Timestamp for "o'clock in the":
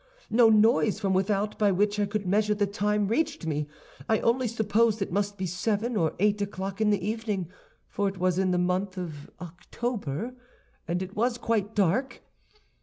6.41-7.07